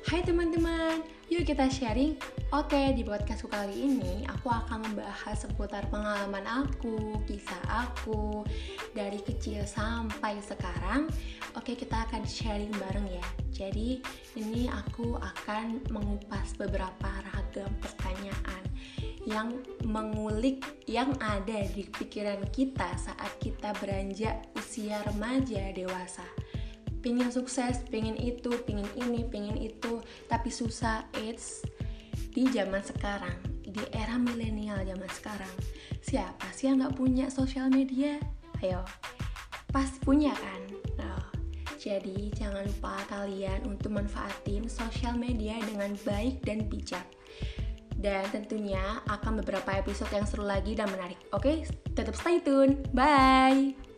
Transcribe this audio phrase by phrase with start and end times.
[0.00, 2.16] Hai teman-teman, yuk kita sharing.
[2.56, 8.40] Oke, di podcastku kali ini aku akan membahas seputar pengalaman aku, kisah aku
[8.96, 11.04] dari kecil sampai sekarang.
[11.52, 13.26] Oke, kita akan sharing bareng ya.
[13.52, 14.00] Jadi,
[14.40, 18.64] ini aku akan mengupas beberapa ragam pertanyaan
[19.28, 26.24] yang mengulik yang ada di pikiran kita saat kita beranjak usia remaja dewasa
[27.00, 29.69] pingin sukses, pingin itu, pingin ini, pingin itu,
[30.40, 31.04] tapi susah.
[31.20, 31.60] It's
[32.32, 35.52] di zaman sekarang, di era milenial zaman sekarang.
[36.00, 38.16] Siapa sih yang nggak punya sosial media?
[38.64, 38.80] Ayo,
[39.68, 40.62] pasti punya kan?
[40.96, 41.20] Nah,
[41.76, 47.04] jadi jangan lupa kalian untuk manfaatin sosial media dengan baik dan bijak.
[48.00, 51.20] Dan tentunya akan beberapa episode yang seru lagi dan menarik.
[51.36, 52.80] Oke, tetap stay tune.
[52.96, 53.89] Bye.